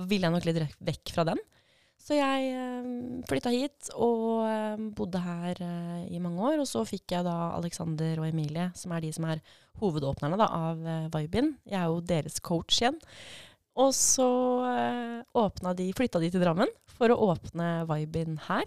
[0.09, 1.43] ville jeg nok litt vekk fra den.
[2.03, 2.87] Så jeg eh,
[3.29, 6.59] flytta hit og eh, bodde her eh, i mange år.
[6.63, 9.43] Og så fikk jeg da Alexander og Emilie, som er de som er
[9.79, 10.83] hovedåpnerne da, av
[11.15, 11.55] Vibin.
[11.69, 12.99] Jeg er jo deres coach igjen.
[13.79, 14.29] Og så
[15.79, 18.67] de, flytta de til Drammen for å åpne Vibin her.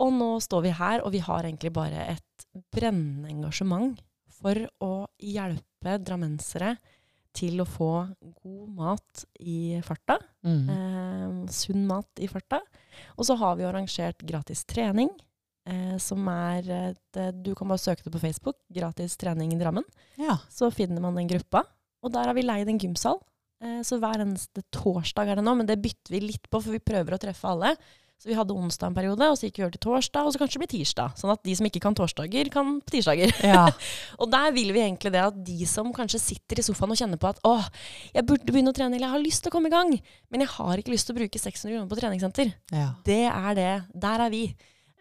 [0.00, 3.98] Og nå står vi her, og vi har egentlig bare et brennende engasjement
[4.38, 6.76] for å hjelpe drammensere
[7.36, 7.90] til å få
[8.22, 10.18] god mat i farta.
[10.46, 10.66] Mm.
[10.72, 12.62] Eh, sunn mat i farta.
[13.16, 15.10] Og så har vi arrangert gratis trening,
[15.68, 18.56] eh, som er et, eh, Du kan bare søke det på Facebook.
[18.72, 19.84] Gratis trening i Drammen.
[20.16, 20.38] Ja.
[20.48, 21.64] Så finner man den gruppa.
[22.02, 23.20] Og der har vi leid en gymsal.
[23.62, 26.72] Eh, så hver eneste torsdag er det nå, men det bytter vi litt på, for
[26.72, 27.76] vi prøver å treffe alle.
[28.16, 30.40] Så vi hadde onsdag en periode, og så gikk vi over til torsdag, og så
[30.40, 31.16] kanskje det blir tirsdag.
[31.20, 33.34] Sånn at de som ikke kan torsdager, kan på tirsdager.
[33.44, 33.66] ja.
[34.20, 37.20] Og der vil vi egentlig det at de som kanskje sitter i sofaen og kjenner
[37.20, 37.68] på at åh,
[38.16, 39.92] jeg burde begynne å trene, eller jeg har lyst til å komme i gang,
[40.32, 42.54] men jeg har ikke lyst til å bruke 600 kroner på treningssenter.
[42.72, 42.88] ja.
[43.04, 43.74] Det er det.
[44.06, 44.46] Der er vi.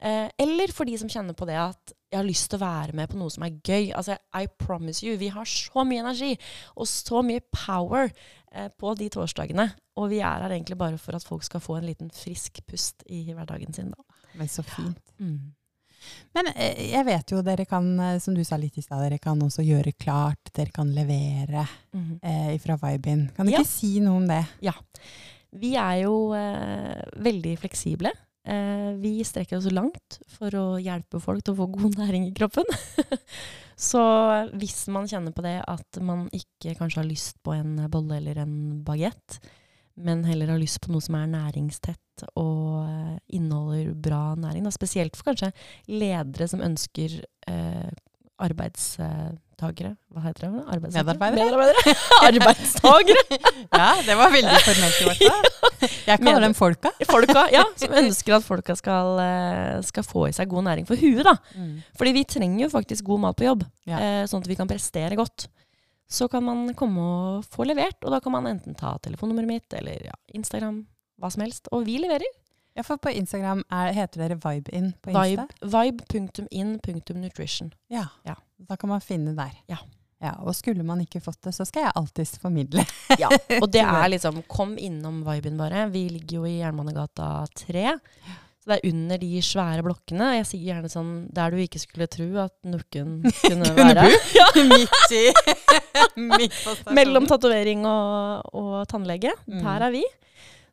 [0.04, 2.96] Eh, eller for de som kjenner på det at jeg har lyst til å være
[2.96, 3.94] med på noe som er gøy.
[3.96, 6.36] Altså, I promise you, vi har så mye energi
[6.76, 8.12] og så mye power
[8.52, 9.70] eh, på de torsdagene.
[9.98, 13.04] Og vi er her egentlig bare for at folk skal få en liten frisk pust
[13.08, 14.04] i hverdagen sin, da.
[14.36, 15.00] Men så fint.
[15.20, 15.54] Mm.
[16.36, 19.18] Men eh, jeg vet jo dere kan, eh, som du sa litt i stad, dere
[19.24, 21.64] kan også gjøre klart, dere kan levere
[21.96, 22.20] Mhm.
[22.22, 23.30] eh, fra Vibin.
[23.36, 23.60] Kan du Ja.
[23.64, 24.46] ikke si noe om det?
[24.62, 24.74] Ja.
[25.56, 28.12] Vi er jo eh, veldig fleksible.
[28.46, 32.34] Eh, vi strekker oss langt for å hjelpe folk til å få god næring i
[32.36, 32.66] kroppen.
[33.76, 34.00] Så
[34.56, 38.38] hvis man kjenner på det at man ikke kanskje har lyst på en bolle eller
[38.44, 39.40] en bagett,
[39.98, 44.72] men heller har lyst på noe som er næringstett og eh, inneholder bra næring, da,
[44.72, 45.52] spesielt for kanskje
[45.92, 47.90] ledere som ønsker eh,
[48.44, 50.64] arbeidstagere Hva heter det?
[50.76, 51.16] Arbeidstagere?
[51.36, 51.96] Medarbeidere?
[52.28, 53.24] Arbeidstagere!
[53.72, 55.90] Ja, det var veldig formelt i hvert fall.
[56.06, 56.92] Jeg kaller dem folka.
[57.14, 61.00] folka, ja, som ønsker at folka skal, eh, skal få i seg god næring for
[61.00, 61.24] huet.
[61.28, 61.36] da.
[62.00, 64.00] Fordi vi trenger jo faktisk god mat på jobb, Ja.
[64.00, 65.48] eh, sånn at vi kan prestere godt.
[66.08, 69.74] Så kan man komme og få levert, og da kan man enten ta telefonnummeret mitt
[69.74, 70.84] eller ja, Instagram,
[71.22, 71.68] hva som helst.
[71.74, 72.28] Og vi leverer.
[72.76, 75.46] Ja, for på Instagram er, heter dere Vibein på Insta.
[75.64, 75.96] Vibe-
[76.44, 77.74] Vibe.in.nutrition.
[77.88, 78.08] Ja.
[78.28, 78.36] Ja.
[78.58, 79.52] Da kan man finne der.
[79.72, 79.78] Ja.
[80.24, 82.86] Ja, og skulle man ikke fått det, så skal jeg alltids formidle.
[83.20, 83.28] Ja,
[83.62, 85.88] og det er liksom Kom innom VibeIn, bare.
[85.92, 87.92] Vi ligger jo i Jernbanegata 3.
[88.64, 90.32] Så det er under de svære blokkene.
[90.40, 94.08] Jeg sier gjerne sånn der du ikke skulle tro at Nukken kunne Kunne være.
[94.72, 95.26] Midt i.
[96.98, 99.34] Mellom tatovering og, og tannlege.
[99.48, 99.62] Mm.
[99.64, 100.04] Der er vi.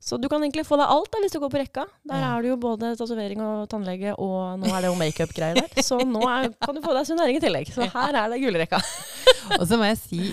[0.03, 1.85] Så du kan egentlig få deg alt da, hvis du går på rekka.
[2.11, 5.83] Der er det jo både tatovering og tannlege, og nå er det jo makeup-greier der.
[5.89, 7.71] Så nå er, kan du få deg sunn næring i tillegg.
[7.71, 8.81] Så her er det gullrekka.
[9.61, 10.33] Og så må jeg si,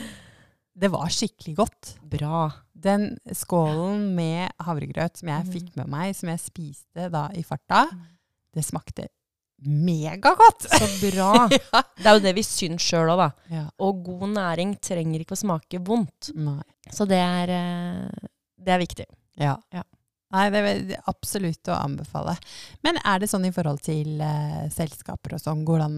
[0.80, 1.91] det var skikkelig godt.
[2.02, 2.47] Bra.
[2.73, 5.54] Den skålen med havregrøt som jeg Mm.
[5.54, 7.84] fikk med meg, som jeg spiste da i farta,
[8.56, 9.06] det smakte
[9.65, 10.67] megagodt!
[10.72, 11.32] Så bra.
[11.58, 11.84] ja.
[11.98, 13.30] Det er jo det vi syns sjøl òg, da.
[13.54, 13.65] ja.
[13.86, 16.32] Og god næring trenger ikke å smake vondt.
[16.36, 16.62] Nei.
[16.93, 18.28] Så det er, eh,
[18.60, 19.08] det er viktig.
[19.39, 19.56] Ja.
[19.76, 19.84] Ja.
[20.30, 22.36] Nei, det er absolutt å anbefale.
[22.86, 25.95] Men er det sånn i forhold til uh, selskaper og sånn, hvordan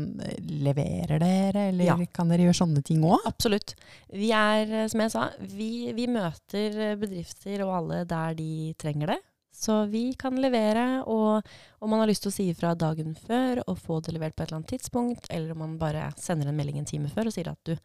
[0.63, 1.97] leverer dere, eller Ja.
[2.15, 3.26] kan dere gjøre sånne ting òg?
[3.28, 3.74] Absolutt.
[4.08, 9.12] Vi er, eh, som jeg sa, vi, vi møter bedrifter og alle der de trenger
[9.17, 9.19] det.
[9.62, 11.45] Så vi kan levere, og
[11.86, 14.41] om man har lyst til å si ifra dagen før og få det levert på
[14.43, 17.36] et eller annet tidspunkt, eller om man bare sender en melding en time før og
[17.36, 17.76] sier at du,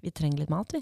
[0.00, 0.80] vi trenger litt mat, vi,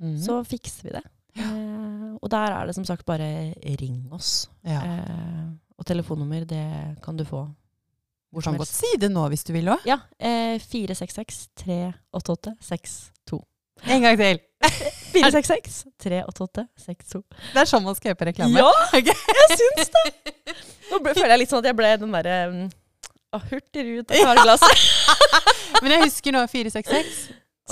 [0.00, 0.20] Mhm.
[0.22, 1.02] så fikser vi det.
[1.36, 4.48] Eh, og der er det som sagt bare ring oss.
[4.64, 4.80] ja.
[4.80, 5.50] Eh,
[5.80, 9.42] og telefonnummer, det kan du få Du hvor som kan godt si det nå hvis
[9.44, 9.78] du vil òg.
[9.86, 9.98] Ja.
[10.20, 13.40] Eh, 466 388 62.
[13.88, 14.40] En gang til.
[15.12, 17.22] 466 388 62.
[17.54, 18.60] Det er sånn man skal gjøre på reklame.
[18.60, 20.04] Ja, jeg syns det!
[20.90, 22.60] Nå ble, føler jeg litt sånn at jeg ble den derre um,
[23.50, 24.86] Hurtigrute karglasset.
[25.82, 27.20] Men jeg husker nå 466.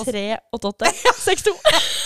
[0.04, 0.92] 388
[1.24, 1.56] 62.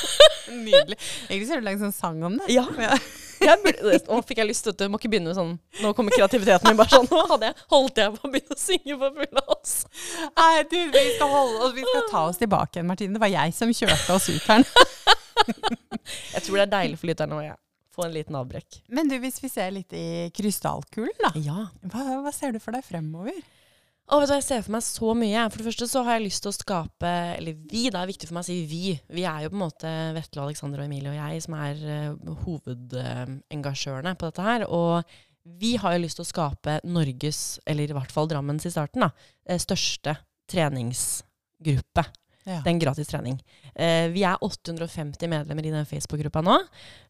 [0.62, 0.98] Nydelig.
[1.28, 2.48] Egentlig så har du lagd sånn sang om det.
[2.54, 2.66] Ja.
[2.80, 2.96] Ja.
[3.42, 4.84] Jeg burde, nå fikk jeg lyst, vet du.
[4.92, 7.08] Må ikke begynne med sånn Nå kommer kreativiteten min bare sånn.
[7.10, 9.74] Nå hadde jeg, holdt jeg på å begynne å synge på full hals.
[10.38, 13.16] Nei, du, vi skal, holde oss, vi skal ta oss tilbake igjen, Martine.
[13.16, 14.86] Det var jeg som kjørte oss ut her nå.
[16.34, 17.54] Jeg tror det er deilig for lytterne å ja.
[17.94, 18.80] få en liten avbrekk.
[18.94, 21.30] Men du, hvis vi ser litt i krystallkulen, da.
[21.42, 21.66] Ja.
[21.92, 23.38] Hva, hva ser du for deg fremover?
[24.12, 25.42] Og vet du, Jeg ser for meg så mye.
[25.48, 28.28] For det første så har jeg lyst til å skape Eller vi, det er viktig
[28.28, 28.92] for meg å si vi.
[29.08, 32.32] Vi er jo på en måte Vetle, Alexander og Emilie og jeg som er uh,
[32.44, 34.66] hovedengasjørene på dette her.
[34.68, 35.14] Og
[35.62, 39.02] vi har jo lyst til å skape Norges, eller i hvert fall Drammens i starten,
[39.02, 39.08] da,
[39.48, 40.14] eh, største
[40.52, 42.04] treningsgruppe.
[42.42, 42.58] Ja.
[42.64, 43.36] Det er en gratis trening.
[43.78, 46.56] Eh, vi er 850 medlemmer i den Facebook-gruppa nå.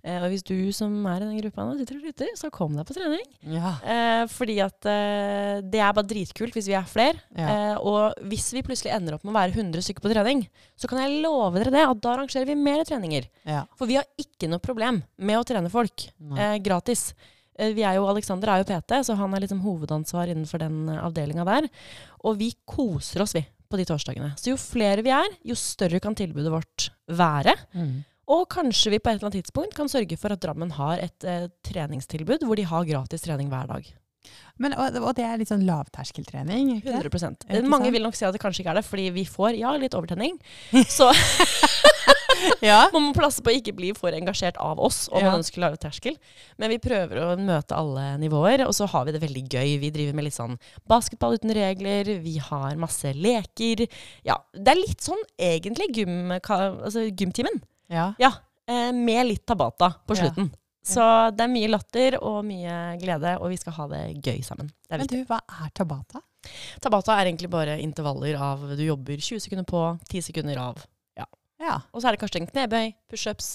[0.04, 2.74] Eh, og hvis du som er i den gruppa nå sitter og lytter, så kom
[2.76, 3.24] deg på trening.
[3.54, 3.72] Ja.
[3.80, 7.16] Eh, fordi at eh, det er bare dritkult hvis vi er flere.
[7.38, 7.48] Ja.
[7.48, 10.44] Eh, og hvis vi plutselig ender opp med å være 100 stykker på trening,
[10.76, 13.30] så kan jeg love dere det at da arrangerer vi mer treninger.
[13.48, 13.64] ja.
[13.78, 17.12] For vi har ikke noe problem med å trene folk eh, gratis.
[17.52, 21.44] Vi er jo, Alexander er jo PT, så han er liksom hovedansvar innenfor den avdelinga
[21.46, 21.66] der.
[22.24, 23.42] Og vi koser oss, vi,
[23.72, 24.32] på de torsdagene.
[24.40, 27.56] Så jo flere vi er, jo større kan tilbudet vårt være.
[27.72, 28.02] Mm.
[28.32, 31.26] Og kanskje vi på et eller annet tidspunkt kan sørge for at Drammen har et
[31.26, 33.90] eh, treningstilbud hvor de har gratis trening hver dag.
[34.62, 36.76] Men, og, og det er litt sånn lavterskeltrening?
[36.76, 37.10] ikke det?
[37.10, 39.56] 100 Ikke Mange vil nok si at det kanskje ikke er det, fordi vi får
[39.58, 40.38] ja, litt overtenning.
[40.98, 41.10] Så
[42.62, 42.88] Ja.
[42.92, 45.30] man må passe på å ikke bli for engasjert av oss om Ja.
[45.30, 46.16] man ønsker lave terskel.
[46.58, 49.78] Men vi prøver å møte alle nivåer, og så har vi det veldig gøy.
[49.80, 53.86] Vi driver med litt sånn basketball uten regler, vi har masse leker.
[54.24, 57.62] Ja, det er litt sånn egentlig gym, altså gymtimen.
[57.90, 58.14] ja.
[58.18, 58.32] Ja,
[58.68, 60.24] eh, med litt tabata på Ja.
[60.28, 60.52] slutten.
[60.84, 64.66] Så det er mye latter og mye glede, og vi skal ha det gøy sammen.
[64.90, 66.18] Det Men du, hva er Tabata?
[66.82, 70.84] Tabata er egentlig bare intervaller av du jobber 20 sekunder på, 10 sekunder av.
[71.62, 71.78] Ja.
[71.94, 73.54] Og så er det kanskje en knebøy, pushups,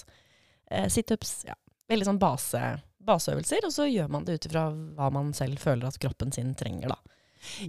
[0.71, 1.41] eh, situps.
[1.47, 1.57] Ja.
[1.91, 2.61] Veldig sånn base,
[3.07, 6.55] baseøvelser, og så gjør man det ut ifra hva man selv føler at kroppen sin
[6.59, 6.97] trenger, da.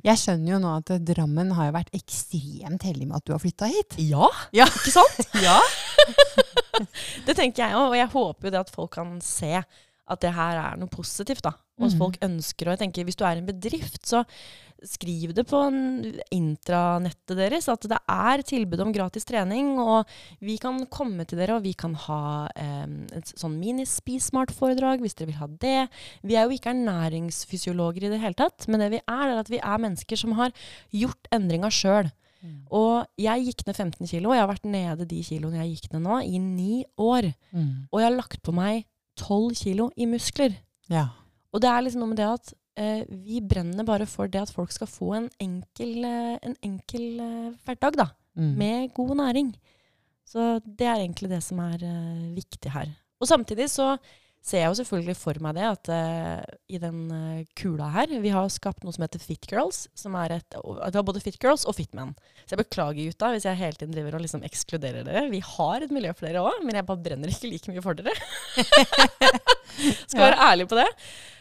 [0.02, 3.42] Jeg skjønner jo nå at Drammen har jo vært ekstremt heldig med at du har
[3.42, 3.98] flytta hit.
[4.00, 4.66] Ja, Ja.
[4.78, 5.28] ikke sant?
[5.44, 5.58] Ja.
[7.26, 10.30] Det tenker jeg òg, og jeg håper jo det at folk kan se at det
[10.34, 11.42] her er noe positivt.
[11.44, 11.52] da.
[11.78, 11.98] Og at Mhm.
[11.98, 14.24] folk ønsker, og jeg tenker Hvis du er en bedrift, så
[14.84, 19.78] skriv det på en intranettet deres at det er tilbud om gratis trening.
[19.78, 20.06] Og
[20.40, 22.86] vi kan komme til dere, og vi kan ha eh,
[23.18, 25.88] et sånn mini-Spis-smart-foredrag hvis dere vil ha det.
[26.22, 29.50] Vi er jo ikke ernæringsfysiologer i det hele tatt, men det vi er, er at
[29.50, 30.52] vi er mennesker som har
[30.94, 32.10] gjort endringa sjøl.
[32.38, 32.58] Mm.
[32.70, 35.92] Og jeg gikk ned 15 kilo, og jeg har vært nede de kiloene jeg gikk
[35.96, 37.32] ned nå, i ni år.
[37.52, 37.88] Mm.
[37.90, 38.84] Og jeg har lagt på meg
[39.18, 40.54] 12 kilo i muskler.
[40.88, 41.08] Ja.
[41.54, 44.52] Og det er liksom noe med det at eh, vi brenner bare for det at
[44.54, 48.08] folk skal få en enkel, eh, en enkel eh, hverdag, da.
[48.38, 48.54] Mm.
[48.60, 49.52] Med god næring.
[50.28, 52.90] Så det er egentlig det som er eh, viktig her.
[53.18, 53.94] Og samtidig så
[54.44, 56.42] ser jeg jo selvfølgelig for meg det at eh,
[56.76, 59.86] i den eh, kula her Vi har skapt noe som heter Fit Girls.
[59.98, 62.14] Som er et, vi har både Fit Girls og Fit Men.
[62.44, 65.26] Så jeg beklager, gutta, hvis jeg hele tiden driver og liksom ekskluderer dere.
[65.32, 67.98] Vi har et miljø for dere òg, men jeg bare brenner ikke like mye for
[67.98, 68.14] dere.
[70.10, 70.88] Skal være ærlig på det.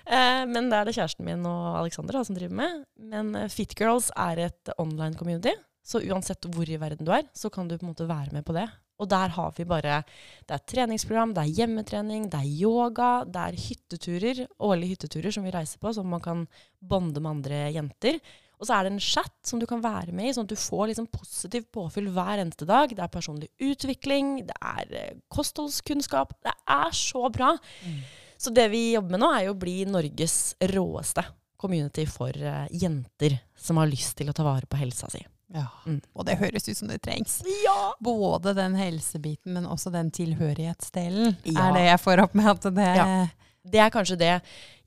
[0.08, 2.84] Eh, men det er det kjæresten min og Alexander som driver med.
[3.12, 5.54] Men eh, Fit Girls er et online community.
[5.88, 8.46] Så uansett hvor i verden du er, så kan du på en måte være med
[8.48, 8.68] på det.
[8.98, 10.02] Og der har vi bare
[10.48, 15.46] Det er treningsprogram, det er hjemmetrening, det er yoga, det er hytteturer, årlige hytteturer som
[15.46, 16.48] vi reiser på, som man kan
[16.82, 18.20] bonde med andre jenter.
[18.58, 20.58] Og så er det en chat som du kan være med i, sånn at du
[20.58, 22.90] får liksom positiv påfyll hver eneste dag.
[22.90, 26.34] Det er personlig utvikling, det er eh, kostholdskunnskap.
[26.42, 27.54] Det er så bra.
[27.86, 28.00] Mm.
[28.38, 31.26] Så det vi jobber med nå, er jo å bli Norges råeste
[31.58, 35.24] community for uh, jenter som har lyst til å ta vare på helsa si.
[35.54, 35.66] Ja.
[35.88, 36.02] Mm.
[36.14, 37.40] Og det høres ut som det trengs.
[37.64, 37.94] Ja!
[38.04, 41.38] Både den helsebiten, men også den tilhørighetsdelen.
[41.48, 41.70] Ja.
[41.70, 43.28] Er det jeg får opp med at det Ja.
[43.68, 44.34] Det er kanskje det.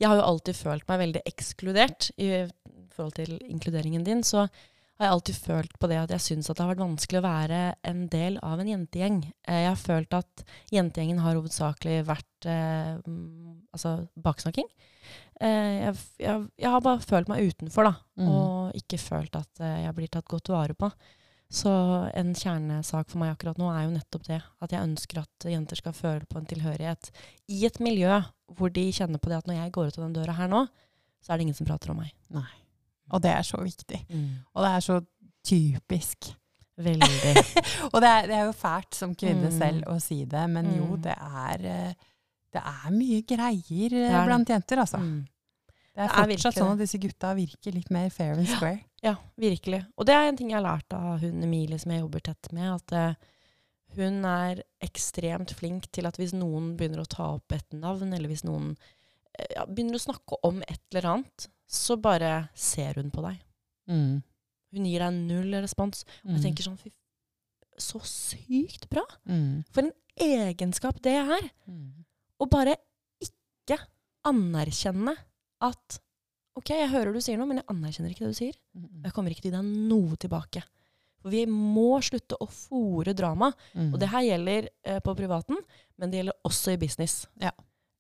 [0.00, 2.46] Jeg har jo alltid følt meg veldig ekskludert i
[2.94, 4.22] forhold til inkluderingen din.
[4.24, 4.46] Så
[5.00, 7.24] har jeg alltid følt på det at jeg syns at det har vært vanskelig å
[7.24, 9.20] være en del av en jentegjeng.
[9.48, 10.42] Eh, Jeg har følt at
[10.74, 12.98] jentegjengen har hovedsakelig vært eh,
[13.72, 14.68] altså baksnakking.
[15.40, 17.94] Eh, jeg, jeg, jeg har bare følt meg utenfor, da.
[18.20, 18.28] Mm.
[18.28, 20.92] Og ikke følt at eh, jeg blir tatt godt vare på.
[21.50, 21.72] Så
[22.14, 24.38] en kjernesak for meg akkurat nå er jo nettopp det.
[24.62, 27.10] At jeg ønsker at jenter skal føle på en tilhørighet
[27.50, 28.20] i et miljø
[28.54, 30.66] hvor de kjenner på det at når jeg går ut av den døra her nå,
[31.24, 32.12] så er det ingen som prater om meg.
[32.30, 32.46] Nei.
[33.10, 34.00] Og det er så viktig.
[34.54, 35.00] Og det er så
[35.46, 36.30] typisk.
[36.80, 37.32] Veldig.
[37.92, 39.58] Og det er, det er jo fælt som kvinne Mm.
[39.58, 41.02] selv å si det, men jo, Mm.
[41.04, 41.58] det er,
[42.54, 44.96] det er mye greier er blant jenter, altså.
[45.02, 45.26] Mm.
[45.90, 48.80] Det er er fortsatt sånn at disse gutta virker litt mer fair and square.
[49.02, 49.82] Ja, virkelig.
[49.98, 52.52] Og det er en ting jeg har lært av hun Emilie som jeg jobber tett
[52.52, 53.14] med, at uh,
[53.98, 58.28] hun er ekstremt flink til at hvis noen begynner å ta opp et navn, eller
[58.30, 63.22] hvis noen uh, begynner å snakke om et eller annet, så bare ser hun på
[63.24, 63.38] deg.
[63.90, 64.20] Mm.
[64.74, 66.04] Hun gir deg null respons.
[66.26, 66.90] Og jeg tenker sånn, fy,
[67.80, 69.04] så sykt bra.
[69.30, 69.64] mm.
[69.72, 71.48] For en egenskap det er.
[71.70, 72.04] Mm.
[72.40, 72.76] Å bare
[73.22, 73.78] ikke
[74.26, 75.14] anerkjenne
[75.64, 76.00] at
[76.58, 78.56] OK, jeg hører du sier noe, men jeg anerkjenner ikke det du sier.
[78.76, 80.62] Og Jeg kommer ikke til å gi deg noe tilbake.
[81.20, 83.52] For vi må slutte å fòre drama.
[83.76, 83.92] Mm.
[83.94, 85.60] Og det her gjelder eh, på privaten,
[86.00, 87.22] men det gjelder også i business.
[87.40, 87.52] Ja,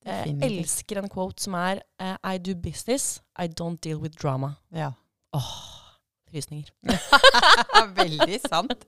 [0.06, 4.54] Jeg elsker en quote som er eh, I do business, I don't deal with drama.
[4.72, 4.90] Ja.
[5.36, 5.50] Åh,
[6.30, 6.70] frysninger.
[8.00, 8.84] Veldig sant.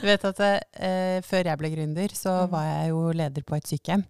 [0.00, 2.50] Du vet at eh, før jeg ble gründer, så Mm.
[2.52, 4.04] var jeg jo leder på et sykehjem.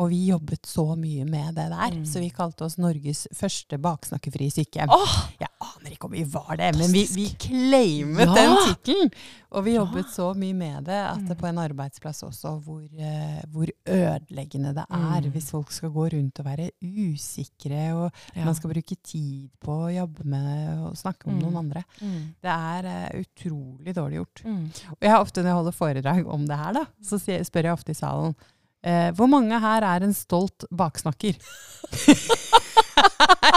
[0.00, 2.04] Og vi jobbet så mye med det der, Mm.
[2.06, 4.88] så vi kalte oss Norges første baksnakkefrie sykehjem.
[4.88, 5.28] Oh!
[5.38, 8.34] Jeg aner ikke om vi var det, men vi, vi claimet Ja.
[8.34, 9.10] den tittelen.
[9.52, 9.84] Og vi Ja.
[9.84, 11.40] jobbet så mye med det at det Mm.
[11.40, 15.30] på en arbeidsplass også, hvor, eh, hvor ødeleggende det er Mm.
[15.32, 18.44] hvis folk skal gå rundt og være usikre, og ja.
[18.44, 21.42] man skal bruke tid på å jobbe med og snakke om Mm.
[21.42, 21.84] noen andre.
[22.00, 22.34] Mm.
[22.40, 24.42] Det er uh, utrolig dårlig gjort.
[24.44, 24.64] Mm.
[24.90, 27.72] Og jeg har ofte når jeg holder foredrag om det her, da, så spør jeg
[27.72, 28.34] ofte i salen
[28.82, 31.38] eh, hvor mange her er en stolt baksnakker?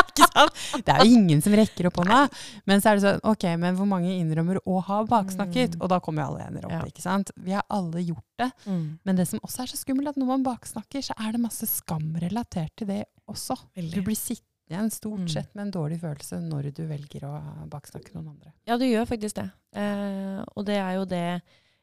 [0.05, 0.55] ikke sant?
[0.85, 2.21] Det er jo ingen som rekker opp hånda.
[2.69, 5.75] Men så er det sånn, ok, men hvor mange innrømmer å ha baksnakket?
[5.77, 5.83] Mm.
[5.83, 6.81] Og da kommer jo alle ender opp, Ja.
[6.89, 7.31] ikke sant?
[7.37, 8.49] Vi har alle gjort det.
[8.65, 8.85] Mm.
[9.05, 11.67] Men det som også er så skummelt, at når man baksnakker, så er det masse
[11.69, 13.57] skam relatert til det også.
[13.75, 15.29] Du blir sittende igjen stort Mm.
[15.29, 18.51] sett med en dårlig følelse når du velger å baksnakke noen andre.
[18.65, 19.51] Ja, du gjør faktisk det.
[19.77, 21.41] Eh, og det er jo det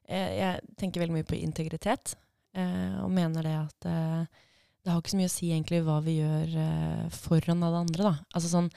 [0.08, 2.16] eh, Jeg tenker veldig mye på integritet,
[3.04, 4.24] og mener det at eh,
[4.82, 8.02] det har ikke så mye å si egentlig hva vi gjør eh, foran alle andre.
[8.02, 8.12] Da.
[8.34, 8.70] Altså sånn,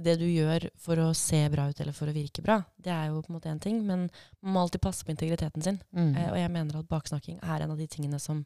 [0.00, 3.10] Det du gjør for å se bra ut eller for å virke bra, det er
[3.10, 4.06] jo på en måte én ting, men
[4.40, 5.78] man må alltid passe på integriteten sin.
[5.92, 6.14] Mm.
[6.16, 8.40] Eh, og jeg mener at baksnakking er en av de tingene som,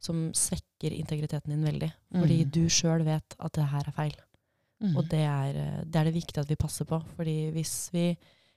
[0.00, 1.92] som svekker integriteten din veldig.
[2.14, 2.50] Fordi Mm.
[2.56, 4.16] du sjøl vet at det her er feil.
[4.80, 4.96] Mm.
[4.96, 7.02] Og det er, eh, det er det viktig at vi passer på.
[7.16, 8.16] Fordi hvis vi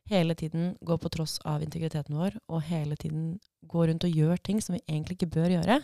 [0.09, 3.37] hele tiden går på tross av integriteten vår, og hele tiden
[3.69, 5.79] går rundt og gjør ting som vi egentlig ikke bør gjøre,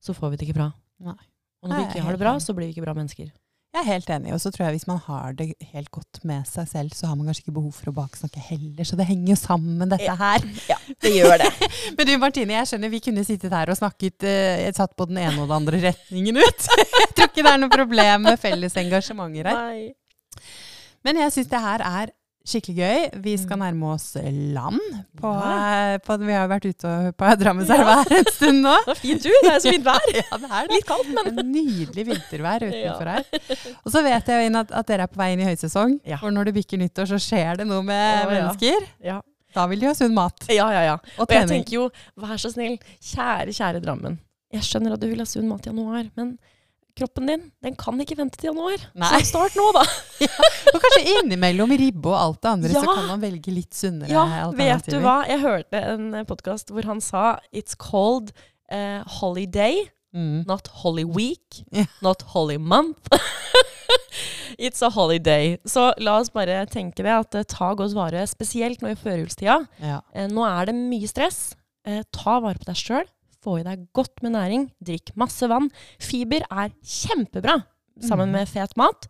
[0.00, 0.70] så får vi det ikke bra.
[1.04, 1.18] Nei.
[1.60, 3.28] Og når vi ikke har det bra, så blir vi ikke bra mennesker.
[3.70, 6.46] Jeg er helt enig, og så tror jeg hvis man har det helt godt med
[6.48, 9.30] seg selv, så har man kanskje ikke behov for å baksnakke heller, så det henger
[9.30, 10.46] jo sammen dette her.
[10.72, 11.50] Ja, det gjør det.
[11.98, 15.20] Men du Martine, jeg skjønner vi kunne sittet her og snakket eh, satt på den
[15.22, 16.66] ene og den andre retningen ut.
[17.02, 19.62] jeg tror ikke det er noe problem med felles engasjementer her.
[19.62, 20.48] Nei.
[21.06, 22.12] Men jeg syns det her er
[22.46, 23.22] skikkelig gøy.
[23.22, 23.62] Vi skal Mm.
[23.64, 24.80] nærme oss land.
[25.20, 25.94] På, Ja.
[25.94, 28.74] eh, på, vi har vært ute på Drammenselva her en stund nå.
[28.86, 29.36] Det var fint tur.
[29.44, 30.08] Det er så fint vær.
[30.20, 30.68] Ja, det er.
[30.72, 33.12] Litt kaldt, men nydelig vintervær utenfor Ja.
[33.12, 33.24] her.
[33.84, 36.00] Og så vet jeg at, at dere er på vei inn i høysesong.
[36.04, 36.16] Ja.
[36.16, 38.40] For når det bikker nyttår, så skjer det noe med Å, ja.
[38.40, 38.88] mennesker.
[39.04, 39.20] ja.
[39.52, 40.92] Da vil de ha sunn mat ja, ja, ja.
[41.18, 41.88] og Og jeg tenker jo,
[42.22, 44.18] vær så snill, kjære, kjære Drammen.
[44.54, 46.36] Jeg skjønner at du vil ha sunn mat i januar, men
[46.96, 48.82] kroppen din, den kan ikke vente til januar.
[48.98, 49.10] Nei.
[49.20, 49.84] Så start nå, da.
[50.74, 54.48] Og kanskje innimellom ribbe og alt det andre, så kan man velge litt sunnere Ja,
[54.56, 55.20] vet du hva?
[55.28, 58.34] Jeg hørte en podkast hvor han sa It's called
[58.72, 60.42] uh, holiday, Mm.
[60.44, 61.86] not holy week, yeah.
[62.02, 62.98] not holy month.
[64.58, 65.56] It's a holiday.
[65.64, 69.60] Så la oss bare tenke det, at eh, ta godt vare, spesielt nå i førjulstida.
[69.80, 70.00] Ja.
[70.12, 71.54] Eh, nå er det mye stress.
[71.86, 73.06] Eh, ta vare på deg sjøl.
[73.42, 74.70] Få i deg godt med næring.
[74.84, 75.70] Drikk masse vann.
[75.98, 77.62] Fiber er kjempebra
[78.00, 78.32] sammen Mhm.
[78.32, 79.06] med fet mat.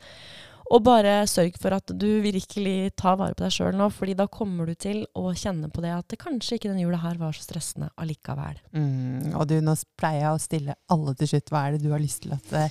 [0.72, 4.28] Og bare sørg for at du virkelig tar vare på deg sjøl nå, fordi da
[4.28, 7.32] kommer du til å kjenne på det at det kanskje ikke den jula her var
[7.32, 8.54] så stressende allikevel.
[8.72, 11.50] Mm, og du, nå pleier jeg å stille alle til slutt.
[11.50, 12.68] Hva er det du har lyst til at eh,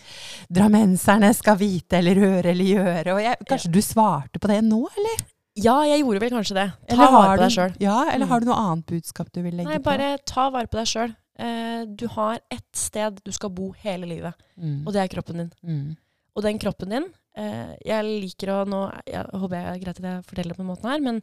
[0.49, 3.13] drammenserne skal vite eller høre eller gjøre?
[3.17, 5.25] Og jeg, kanskje du svarte på det nå, eller?
[5.59, 6.67] Ja, jeg gjorde vel kanskje det.
[6.95, 7.75] Ta vare på deg sjøl.
[7.83, 8.29] Ja, eller Mm.
[8.31, 9.83] har du noe annet budskap du vil legge Nei, på?
[9.83, 11.15] bare ta vare på deg sjøl.
[11.39, 14.81] Eh, du har ett sted du skal bo hele livet, Mm.
[14.87, 15.51] og det er kroppen din.
[15.63, 15.97] Mm.
[16.35, 20.03] Og den kroppen din eh, Jeg liker å nå Jeg håper jeg er greit at
[20.03, 21.21] jeg forteller det på den måten her, men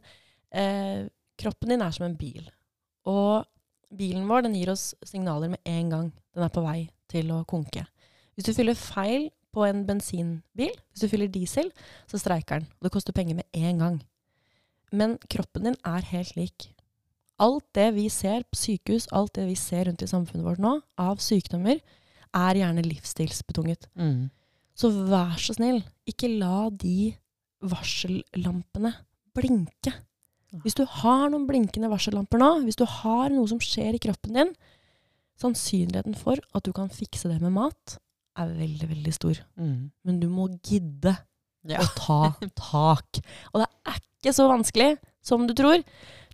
[0.51, 2.49] eh, kroppen din er som en bil.
[3.05, 3.45] Og
[3.95, 7.43] bilen vår den gir oss signaler med en gang den er på vei til å
[7.45, 7.85] konke.
[8.35, 11.71] Hvis du fyller feil på en bensinbil, hvis du fyller diesel,
[12.09, 12.67] så streiker den.
[12.81, 14.01] Og det koster penger med en gang.
[14.91, 16.67] Men kroppen din er helt lik.
[17.39, 20.71] Alt det vi ser på sykehus, alt det vi ser rundt i samfunnet vårt nå,
[20.97, 21.79] av sykdommer,
[22.37, 23.87] er gjerne livsstilsbetunget.
[23.97, 24.29] Mm.
[24.77, 27.13] Så vær så snill, ikke la de
[27.65, 28.91] varsellampene
[29.37, 29.93] blinke.
[30.63, 34.37] Hvis du har noen blinkende varsellamper nå, hvis du har noe som skjer i kroppen
[34.37, 34.53] din,
[35.37, 37.97] sannsynligheten for at du kan fikse det med mat,
[38.37, 39.39] er veldig, veldig stor.
[39.59, 39.89] Mm.
[40.05, 41.15] Men du må gidde
[41.67, 41.81] Ja.
[41.83, 42.19] å ta
[42.71, 43.19] tak.
[43.53, 44.93] Og det er ikke så vanskelig
[45.27, 45.83] som du tror.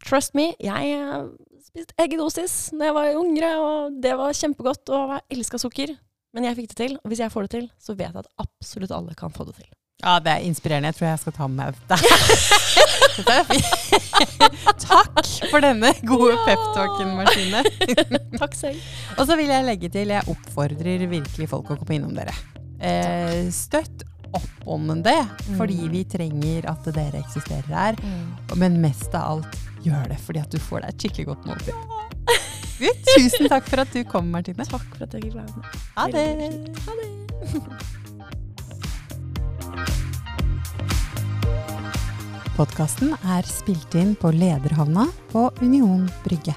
[0.06, 1.28] Trust me, jeg eh,
[1.64, 5.96] spiste eggedosis da jeg var yngre, og det var kjempegodt, og jeg elska sukker.
[6.34, 8.30] Men jeg fikk det til, og hvis jeg får det til, så vet jeg at
[8.42, 9.70] absolutt alle kan få det til.
[10.04, 10.90] ja, det er inspirerende.
[10.90, 11.98] Jeg tror jeg skal ta med meg dette.
[14.84, 16.42] Takk for denne gode Ja.
[16.48, 17.62] peptalken, Martine.
[18.42, 18.82] Takk selv.
[19.18, 22.34] Og så vil jeg legge til, jeg oppfordrer virkelig folk å komme innom dere.
[22.84, 25.26] Eh, støtt opp om det,
[25.58, 25.92] fordi Mm.
[25.92, 27.96] vi trenger at dere eksisterer her.
[28.56, 31.74] Men mest av alt, gjør det fordi at du får deg et skikkelig godt måltid.
[32.84, 32.90] Ja.
[33.16, 34.66] Tusen takk for at du kom, Martine.
[34.66, 35.64] Takk for at jeg fikk være med.
[35.96, 36.28] Ha det.
[36.84, 37.08] Ha det.
[42.58, 46.54] Podkasten er spilt inn på Lederhavna på Union Brygge.